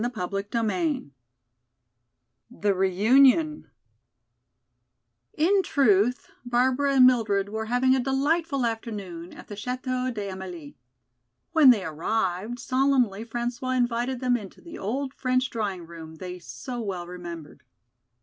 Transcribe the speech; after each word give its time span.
CHAPTER 0.03 0.41
XIX 0.51 1.11
The 2.49 2.73
Reunion 2.73 3.69
In 5.37 5.61
truth, 5.61 6.31
Barbara 6.43 6.95
and 6.95 7.05
Mildred 7.05 7.49
were 7.49 7.67
having 7.67 7.93
a 7.95 7.99
delightful 7.99 8.65
afternoon 8.65 9.31
at 9.31 9.47
the 9.47 9.55
Chateau 9.55 10.09
d'Amélie. 10.11 10.73
When 11.51 11.69
they 11.69 11.85
arrived, 11.85 12.57
solemnly 12.59 13.23
François 13.23 13.77
invited 13.77 14.21
them 14.21 14.35
into 14.35 14.59
the 14.59 14.79
old 14.79 15.13
French 15.13 15.51
drawing 15.51 15.85
room 15.85 16.15
they 16.15 16.39
so 16.39 16.81
well 16.81 17.05
remembered. 17.05 17.61